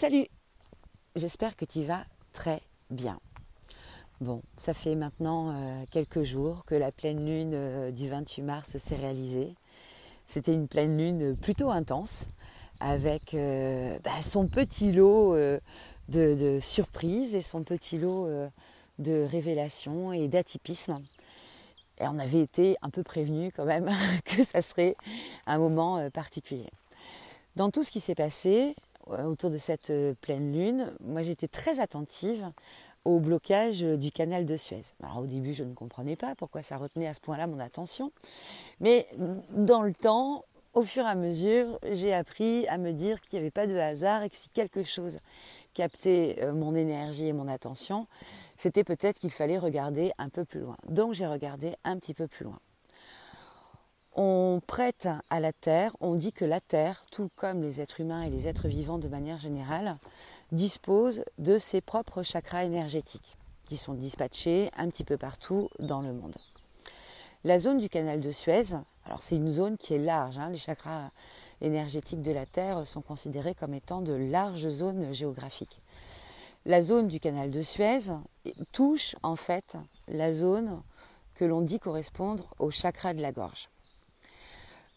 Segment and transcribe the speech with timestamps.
[0.00, 0.28] Salut
[1.16, 3.18] J'espère que tu vas très bien.
[4.20, 8.76] Bon, ça fait maintenant euh, quelques jours que la pleine lune euh, du 28 mars
[8.76, 9.56] s'est réalisée.
[10.28, 12.28] C'était une pleine lune plutôt intense,
[12.78, 15.58] avec euh, bah, son petit lot de,
[16.08, 18.28] de, surprises et son petit lot
[19.00, 21.02] de révélations et d'atypisme.
[22.00, 23.90] Et on avait été un peu prévenu quand même
[24.24, 24.94] que ça serait
[25.48, 26.70] un moment particulier.
[27.56, 28.76] Dans tout ce qui s'est passé,
[29.26, 32.50] autour de cette euh, pleine lune, moi j'étais très attentive
[33.04, 34.82] au blocage du canal de Suez.
[35.02, 38.10] Alors au début je ne comprenais pas pourquoi ça retenait à ce point-là mon attention,
[38.80, 39.06] mais
[39.50, 40.44] dans le temps,
[40.74, 43.76] au fur et à mesure, j'ai appris à me dire qu'il n'y avait pas de
[43.76, 45.18] hasard et que si quelque chose
[45.74, 48.06] captait euh, mon énergie et mon attention,
[48.58, 50.76] c'était peut-être qu'il fallait regarder un peu plus loin.
[50.88, 52.58] Donc j'ai regardé un petit peu plus loin
[54.14, 58.22] on prête à la Terre, on dit que la Terre, tout comme les êtres humains
[58.22, 59.96] et les êtres vivants de manière générale,
[60.52, 66.12] dispose de ses propres chakras énergétiques qui sont dispatchés un petit peu partout dans le
[66.12, 66.36] monde.
[67.44, 68.74] La zone du canal de Suez,
[69.04, 71.10] alors c'est une zone qui est large, hein, les chakras
[71.60, 75.82] énergétiques de la Terre sont considérés comme étant de larges zones géographiques.
[76.66, 78.10] La zone du canal de Suez
[78.72, 79.76] touche en fait
[80.08, 80.82] la zone
[81.34, 83.68] que l'on dit correspondre au chakra de la gorge.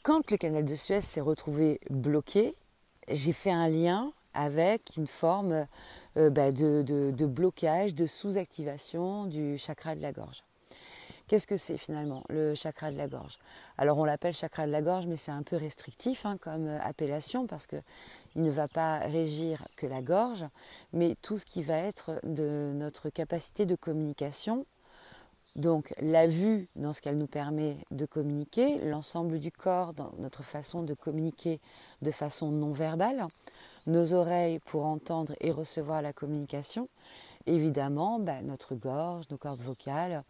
[0.03, 2.55] Quand le canal de Suez s'est retrouvé bloqué,
[3.07, 5.67] j'ai fait un lien avec une forme
[6.17, 10.44] euh, bah, de, blocage, de sous-activation du chakra de la gorge.
[11.27, 13.38] Qu'est-ce que c'est finalement le chakra de la gorge?
[13.77, 16.79] Alors on l'appelle chakra de la gorge, mais c'est un peu restrictif hein, comme euh,
[16.81, 17.83] appellation parce qu'il
[18.38, 20.45] ne va pas régir que la gorge,
[20.94, 24.66] mais tout ce qui va être de notre capacité de communication,
[25.55, 30.44] donc la vue dans ce qu'elle nous permet de communiquer, l'ensemble du corps dans notre
[30.44, 31.59] façon de communiquer
[32.02, 33.25] de façon non verbale,
[33.88, 36.88] nos oreilles pour entendre et recevoir la communication,
[37.47, 40.23] évidemment bah, notre gorge, nos cordes vocales,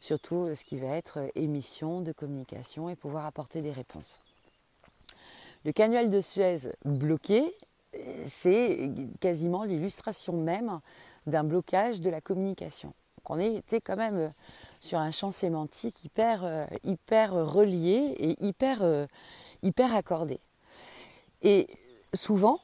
[0.00, 4.24] surtout ce qui va être émission de communication et pouvoir apporter des réponses.
[5.64, 7.54] Le canal de Suez bloqué,
[8.28, 10.80] c'est quasiment l'illustration même
[11.26, 12.92] d'un blocage de la communication
[13.28, 14.28] on était quand même euh,
[14.84, 19.06] sur un champ sémantique hyper, euh, hyper relié et hyper, euh,
[19.62, 20.38] hyper accordé.
[21.42, 21.66] Et
[22.12, 22.58] souvent,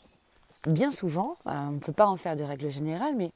[0.67, 3.33] bien souvent, on ne peut pas en faire de règle générale, mais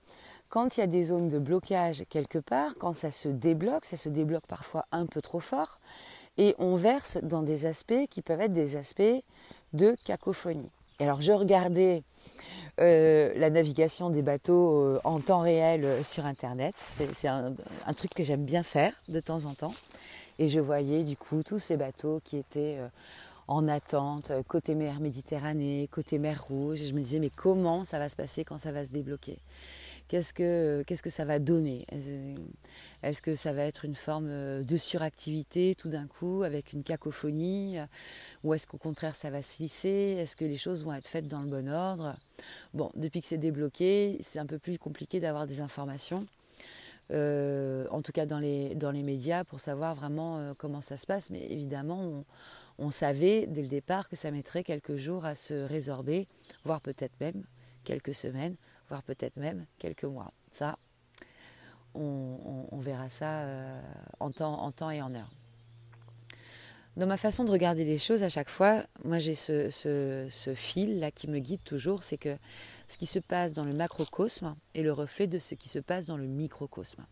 [0.51, 3.97] quand il y a des zones de blocage quelque part, quand ça se débloque, ça
[3.97, 5.79] se débloque parfois un peu trop fort,
[6.37, 9.03] et on verse dans des aspects qui peuvent être des aspects
[9.73, 10.71] de cacophonie.
[11.01, 12.03] Et alors je regardais
[12.81, 16.75] euh, la navigation des bateaux euh, en temps réel euh, sur Internet.
[16.77, 17.55] C'est un,
[17.97, 19.75] truc que j'aime bien faire de temps en temps.
[20.41, 22.79] Et je voyais du coup tous ces bateaux qui étaient
[23.47, 26.83] en attente, côté mer Méditerranée, côté mer Rouge.
[26.83, 29.39] Et je me disais, mais comment ça va se passer quand ça va se débloquer?
[30.09, 31.87] Qu'est-ce que, qu'est-ce que ça va donner?
[33.05, 37.79] Est-ce que ça va être une forme de suractivité tout d'un coup, avec une cacophonie?
[38.45, 40.17] Ou est-ce qu'au contraire ça va se lisser?
[40.21, 42.15] Est-ce que les choses vont être faites dans le bon ordre?
[42.75, 46.25] Bon, depuis que c'est débloqué, c'est un peu plus compliqué d'avoir des informations.
[47.11, 50.97] Euh, en tout cas dans les, dans les médias, pour savoir vraiment euh, comment ça
[50.97, 51.31] se passe.
[51.31, 52.25] Mais évidemment,
[52.79, 56.27] on, savait dès le départ que ça mettrait quelques jours à se résorber,
[56.65, 57.43] voire peut-être même
[57.85, 58.57] quelques semaines,
[58.89, 60.33] voire peut-être même quelques mois.
[60.51, 60.79] Ça,
[61.95, 63.81] on, verra ça euh,
[64.21, 65.31] en, temps, en temps et en heure.
[66.97, 71.11] Dans ma façon de regarder les choses, à chaque fois, moi j'ai ce, fil là
[71.11, 72.37] qui me guide toujours, c'est que
[72.89, 76.07] ce qui se passe dans le macrocosme est le reflet de ce qui se passe
[76.07, 77.05] dans le microcosme.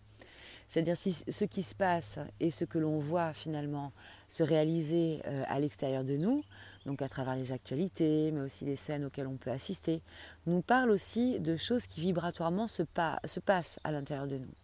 [0.69, 3.93] C'est-à-dire si ce qui se passe et ce que l'on voit finalement
[4.29, 6.45] se réaliser euh, à l'extérieur de nous,
[6.87, 10.01] donc à travers les actualités, mais aussi les scènes auxquelles on peut assister,
[10.47, 12.85] nous parle aussi de choses qui vibratoirement se,
[13.25, 14.55] se passent à l'intérieur de nous.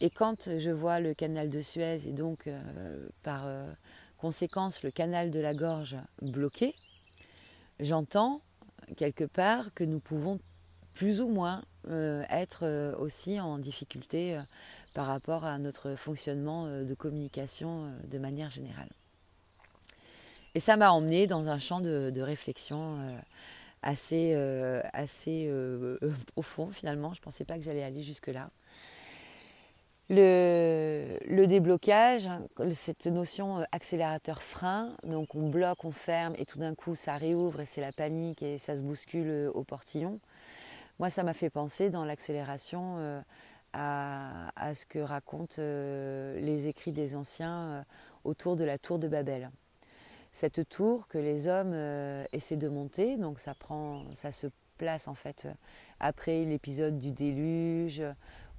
[0.00, 3.66] Et quand je vois le canal de Suez et donc euh, par euh,
[4.18, 6.74] conséquence le canal de la gorge bloqué,
[7.80, 8.40] j'entends
[8.96, 10.38] quelque part que nous pouvons
[10.94, 14.40] plus ou moins euh, être aussi en difficulté
[14.94, 18.88] par rapport à notre fonctionnement de communication de manière générale.
[20.54, 22.98] Et ça m'a emmené dans un champ de, de réflexion
[23.82, 24.34] assez,
[24.94, 25.52] assez
[26.34, 27.12] profond finalement.
[27.12, 28.50] Je ne pensais pas que j'allais aller jusque-là.
[30.08, 32.28] Le, déblocage,
[32.72, 37.60] cette notion euh, accélérateur-frein, donc on bloque, on ferme et tout d'un coup ça réouvre
[37.60, 40.20] et c'est la panique et ça se bouscule euh, au portillon.
[41.00, 43.20] Moi ça m'a fait penser dans l'accélération euh,
[43.72, 47.84] à, ce que racontent les écrits des anciens
[48.24, 49.50] autour de la tour de Babel.
[50.32, 51.74] Cette tour que les hommes
[52.32, 54.46] essaient de monter, donc ça, prend, ça se
[54.78, 55.46] place en fait
[56.00, 58.02] après l'épisode du déluge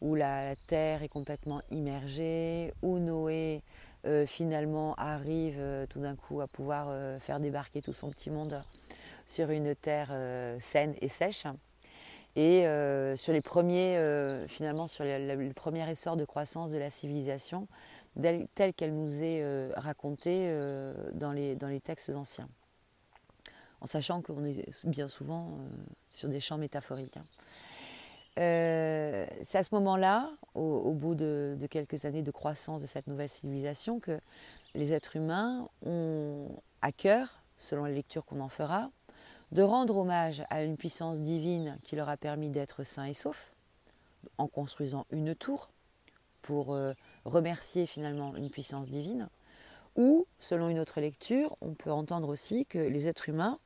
[0.02, 3.62] où la, terre est complètement immergée, où Noé
[4.06, 8.30] euh, finalement arrive euh, tout d'un coup à pouvoir euh, faire débarquer tout son petit
[8.30, 8.64] monde
[9.26, 10.16] sur une terre
[10.62, 11.46] saine et sèche.
[12.38, 12.62] Et
[13.18, 14.00] sur les premiers,
[14.48, 17.68] finalement, sur le premier essor de croissance de la civilisation,
[18.56, 19.44] telle qu'elle nous est
[19.76, 20.50] racontée
[21.14, 22.48] dans, les, dans les textes anciens.
[23.82, 25.50] En sachant qu'on est bien souvent
[26.14, 27.18] sur des champs métaphoriques.
[27.18, 27.26] Hein.
[28.38, 33.30] Euh, c'est à ce moment-là, au, bout de, quelques années de croissance de cette nouvelle
[33.30, 34.20] civilisation, que
[34.76, 36.48] les êtres humains ont
[36.82, 38.92] à cœur, selon la lecture qu'on en fera,
[39.52, 43.52] de rendre hommage à une puissance divine qui leur a permis d'être sains et saufs,
[44.38, 45.70] en construisant une tour
[46.42, 46.94] pour euh,
[47.26, 49.30] remercier finalement une puissance divine,
[49.96, 53.58] ou, selon une autre lecture, on peut entendre aussi que les êtres humains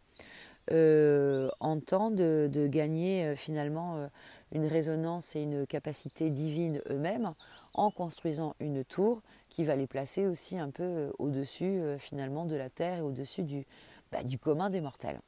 [0.71, 4.07] euh, entendent de, gagner finalement
[4.51, 7.31] une résonance et une capacité divine eux-mêmes
[7.73, 12.45] en construisant une tour qui va les placer aussi un peu euh, au-dessus euh, finalement
[12.45, 13.65] de la terre et au-dessus du,
[14.11, 15.19] bah, du commun des mortels.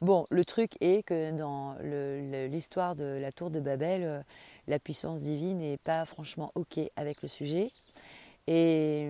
[0.00, 1.76] Bon, le truc est que dans
[2.48, 4.20] l'histoire de la tour de Babel, euh,
[4.66, 7.70] la puissance divine n'est pas franchement OK avec le sujet.
[8.46, 9.08] Et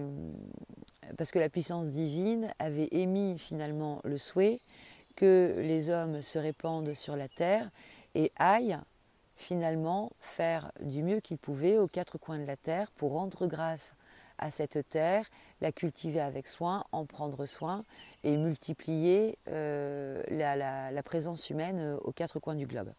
[1.19, 4.61] parce que la puissance divine avait émis finalement le souhait
[5.17, 7.69] que les hommes se répandent sur la terre
[8.15, 8.79] et aillent
[9.37, 13.95] finalement faire du mieux qu'il pouvait aux quatre coins de la terre pour rendre grâce
[14.39, 15.27] à cette terre,
[15.61, 17.85] la cultiver avec soin, en prendre soin
[18.25, 22.93] et multiplier euh, la, présence humaine euh, aux quatre coins du globe.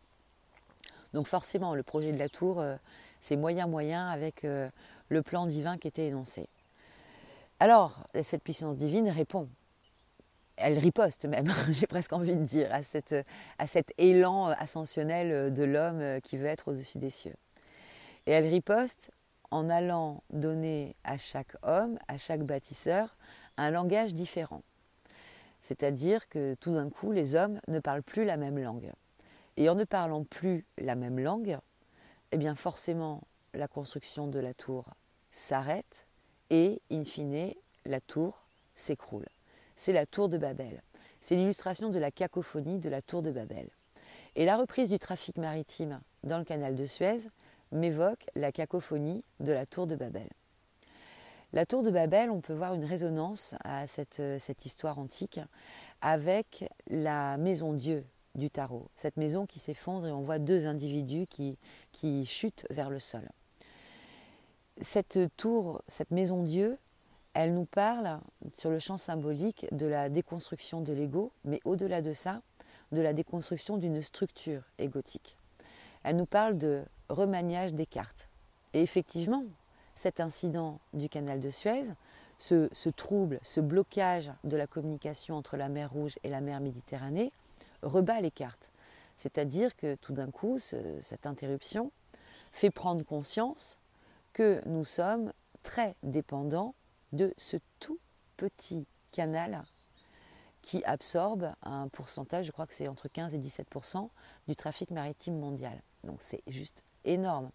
[1.13, 2.75] Donc forcément, le projet de la tour, euh,
[3.19, 6.47] c'est moyen-moyen avec le plan divin qui était énoncé.
[7.59, 9.47] Alors, cette puissance divine répond
[10.57, 16.37] elle riposte même, j'ai presque envie de dire, à, cet élan ascensionnel de l'homme qui
[16.37, 17.35] veut être au-dessus des cieux.
[18.25, 19.11] Et elle riposte
[19.51, 23.15] en allant donner à chaque homme, à chaque bâtisseur,
[23.57, 24.61] un langage différent.
[25.61, 28.91] C'est-à-dire que tout d'un coup, les hommes ne parlent plus la même langue.
[29.57, 31.57] Et en ne parlant plus la même langue,
[32.31, 33.21] eh bien forcément,
[33.53, 34.85] la construction de la tour
[35.31, 36.05] s'arrête
[36.49, 37.53] et, in fine,
[37.85, 38.43] la tour
[38.75, 39.25] s'écroule
[39.75, 40.81] c'est la tour de Babel.
[41.21, 43.69] C'est l'illustration de la cacophonie de la tour de Babel.
[44.35, 47.29] Et la reprise du trafic maritime dans le canal de Suez
[47.71, 50.27] m'évoque la cacophonie de la tour de Babel.
[51.53, 54.19] La tour de Babel, on peut voir une résonance à cette,
[54.65, 55.39] histoire antique
[56.01, 58.03] avec la maison Dieu
[58.35, 61.57] du tarot, cette maison qui s'effondre et on voit deux individus qui,
[61.93, 63.29] qui chutent vers le sol.
[64.81, 66.77] Cette tour, cette maison Dieu,
[67.35, 68.17] elle nous parle
[68.53, 72.41] sur le champ symbolique de la déconstruction de l'ego, mais au-delà de ça,
[72.93, 75.35] de la déconstruction d'une structure égotique.
[76.03, 78.29] Elle nous parle de remaniage des cartes.
[78.73, 79.43] Et effectivement,
[79.95, 81.83] cet incident du canal de Suez,
[82.37, 87.33] ce, trouble, ce blocage de la communication entre la mer Rouge et la mer Méditerranée,
[87.81, 88.69] rebat les cartes.
[89.17, 91.91] C'est-à-dire que tout d'un coup, cette interruption
[92.53, 93.77] fait prendre conscience
[94.31, 95.33] que nous sommes
[95.63, 96.73] très dépendants
[97.13, 97.99] de ce tout
[98.37, 99.63] petit canal
[100.61, 104.09] qui absorbe un pourcentage, je crois que c'est entre 15 et 17%
[104.47, 105.79] du trafic maritime mondial.
[106.03, 107.51] Donc c'est juste énorme.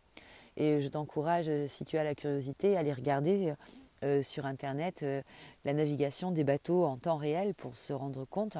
[0.57, 3.55] Et je t'encourage, si tu as la curiosité, à aller regarder
[4.03, 5.23] euh, sur Internet euh,
[5.67, 8.57] la navigation des bateaux en temps réel pour se rendre compte,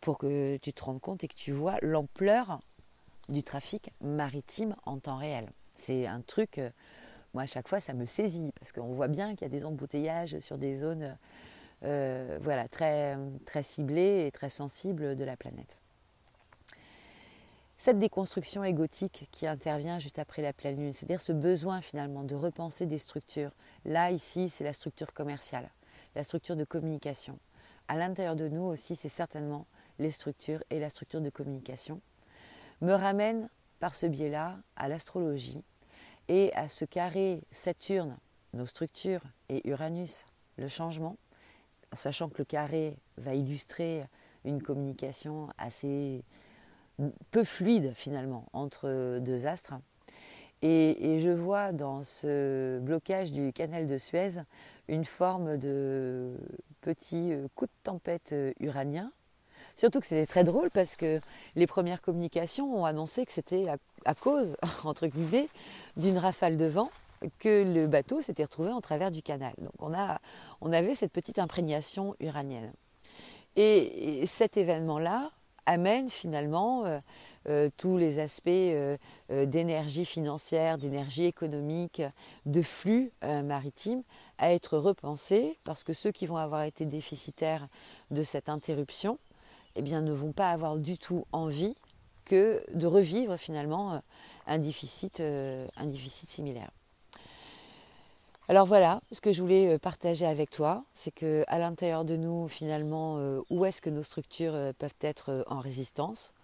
[0.00, 2.60] pour que tu te rendes compte et que tu vois l'ampleur
[3.28, 5.50] du trafic maritime en temps réel.
[5.76, 6.58] C'est un truc...
[6.58, 6.70] Euh,
[7.34, 9.64] moi, à chaque fois, ça me saisit parce qu'on voit bien qu'il y a des
[9.64, 11.16] embouteillages sur des zones
[11.82, 15.78] euh, voilà, très, très ciblées et très sensibles de la planète.
[17.76, 22.34] Cette déconstruction égotique qui intervient juste après la pleine lune, c'est-à-dire ce besoin finalement de
[22.34, 23.50] repenser des structures.
[23.84, 25.68] Là, ici, c'est la structure commerciale,
[26.14, 27.38] la structure de communication.
[27.88, 29.66] À l'intérieur de nous aussi, c'est certainement
[29.98, 32.00] les structures et la structure de communication,
[32.80, 33.48] me ramène
[33.80, 35.62] par ce biais-là à l'astrologie,
[36.28, 38.16] et à ce carré Saturne,
[38.52, 40.26] nos structures, et Uranus,
[40.56, 41.16] le changement,
[41.92, 44.02] sachant que le carré va illustrer
[44.44, 46.22] une communication assez
[47.30, 49.74] peu fluide finalement entre deux astres.
[50.62, 54.40] Et, je vois dans ce blocage du canal de Suez
[54.88, 56.34] une forme de
[56.80, 59.10] petit coup de tempête uranien
[59.76, 61.18] Surtout que c'était très drôle parce que
[61.56, 63.76] les premières communications ont annoncé que c'était à,
[64.12, 65.48] cause, entre guillemets,
[65.96, 66.90] d'une rafale de vent
[67.38, 69.54] que le bateau s'était retrouvé en travers du canal.
[69.58, 70.20] Donc on, a,
[70.60, 72.70] on avait cette petite imprégnation uranienne.
[73.56, 75.30] Et, cet événement-là
[75.64, 76.84] amène finalement
[77.46, 78.50] euh, tous les aspects
[79.30, 82.02] d'énergie financière, d'énergie économique,
[82.44, 84.02] de flux maritime
[84.38, 87.66] à être repensés parce que ceux qui vont avoir été déficitaires
[88.10, 89.18] de cette interruption
[89.76, 91.74] eh bien, ne vont pas avoir du tout envie
[92.24, 94.00] que de revivre finalement
[94.46, 96.70] un déficit, un déficit similaire.
[98.46, 102.14] Alors voilà, ce que je voulais euh, partager avec toi, c'est que à l'intérieur de
[102.14, 106.34] nous, finalement, euh, où est-ce que nos structures euh, peuvent être en résistance?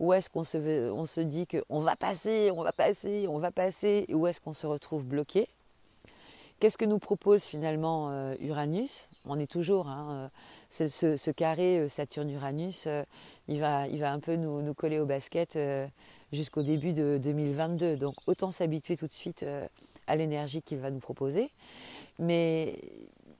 [0.00, 3.52] Où est-ce qu'on se, on se dit qu'on va passer, on va passer, on va
[3.52, 5.48] passer Et où est-ce qu'on se retrouve bloqué?
[6.58, 8.10] Qu'est-ce que nous propose finalement
[8.40, 9.06] Uranus?
[9.24, 10.30] On est toujours, hein,
[10.74, 12.88] ce, carré Saturne-Uranus,
[13.48, 15.58] il, va, il va un peu nous, coller au basket
[16.32, 17.96] jusqu'au début de 2022.
[17.96, 19.44] Donc autant s'habituer tout de suite
[20.06, 21.50] à l'énergie qu'il va nous proposer.
[22.18, 22.78] Mais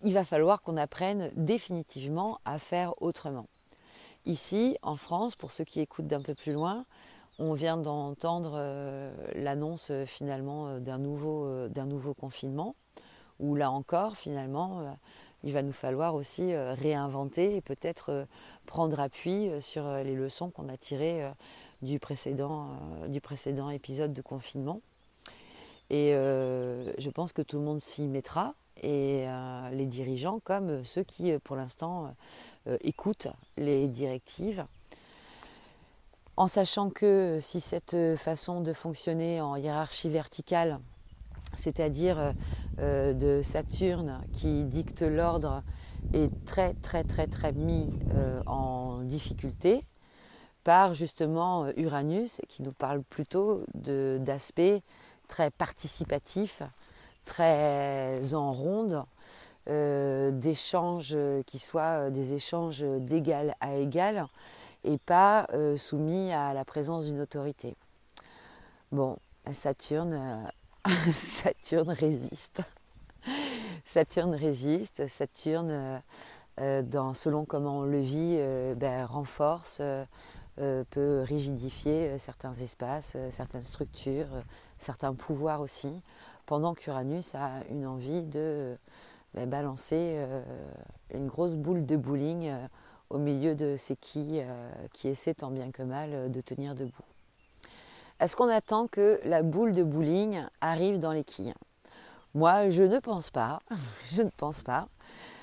[0.03, 3.47] il va falloir qu'on apprenne définitivement à faire autrement.
[4.26, 6.85] Ici, en France, pour ceux qui écoutent d'un peu plus loin,
[7.38, 12.75] on vient d'entendre euh, l'annonce euh, finalement euh, d'un nouveau, nouveau confinement,
[13.41, 14.97] où là encore, finalement,
[15.45, 18.27] il va nous falloir aussi réinventer et peut-être
[18.67, 21.25] prendre appui sur les leçons qu'on a tirées
[21.83, 22.71] du précédent,
[23.71, 24.81] épisode de confinement.
[25.91, 30.85] Et euh, je pense que tout le monde s'y mettra, et euh, les dirigeants comme
[30.85, 32.15] ceux qui, euh, pour l'instant,
[32.81, 34.65] écoutent les directives.
[36.37, 40.79] En sachant que si cette façon de fonctionner en hiérarchie verticale,
[41.59, 42.33] c'est-à-dire
[42.78, 45.61] de Saturne qui dicte l'ordre,
[46.12, 47.88] est très très très très mis
[48.47, 49.85] en difficulté
[50.64, 54.83] par justement Uranus qui nous parle plutôt d'aspects
[55.28, 56.62] très participatif,
[57.25, 59.04] très en ronde,
[59.71, 61.16] euh, d'échanges
[61.47, 64.26] qui soient euh, des échanges d'égal à égal
[64.85, 67.75] et pas euh, soumis à la présence d'une autorité.
[68.93, 69.16] Bon,
[69.50, 70.50] Saturne,
[71.12, 72.62] Saturne résiste.
[73.85, 76.03] Saturne résiste, Saturne,
[76.59, 78.38] dans, selon comment on le vit,
[78.76, 79.81] ben, renforce,
[80.57, 84.29] peut rigidifier certains espaces, certaines structures,
[84.79, 85.93] certains pouvoirs aussi,
[86.47, 88.76] pendant qu'Uranus a une envie de
[89.35, 90.43] ben, balancer euh,
[91.12, 92.67] une grosse boule de bowling euh,
[93.11, 96.93] au milieu de ces quilles euh, qui essaient tant bien que mal de tenir debout.
[98.21, 101.54] Est-ce qu'on attend que la boule de bowling arrive dans les quilles?
[102.35, 103.61] Moi, je ne pense pas.
[104.14, 104.88] je ne pense pas.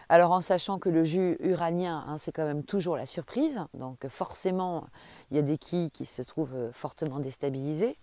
[0.10, 4.06] Alors en sachant que le jus uranien, hein, c'est quand même toujours la surprise, donc
[4.10, 4.84] forcément,
[5.30, 7.98] il y a des quilles qui se trouvent fortement déstabilisées.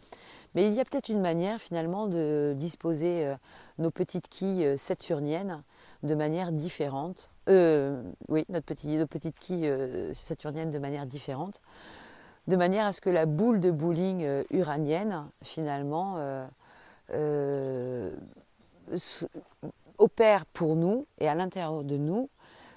[0.54, 3.34] Mais il y a peut-être une manière finalement de disposer euh,
[3.78, 5.60] nos petites quilles euh, saturniennes
[6.02, 7.32] de manière différente.
[7.48, 9.70] Euh, oui, notre nos petites quilles
[10.14, 11.60] saturniennes de manière différente.
[12.48, 16.16] De manière à ce que la boule de bowling uranienne, finalement,
[19.98, 22.28] opère pour nous et à l'intérieur de nous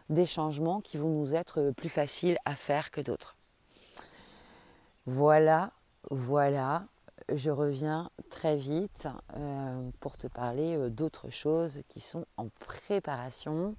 [0.09, 3.35] des changements qui vont nous être plus faciles à faire que d'autres.
[5.05, 5.71] Voilà,
[6.09, 6.83] voilà
[7.35, 13.75] je reviens très vite euh, pour te parler euh, d'autres choses qui sont en préparation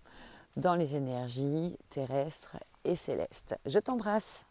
[0.56, 3.56] dans les énergies terrestres et célestes.
[3.66, 4.46] Je t'embrasse.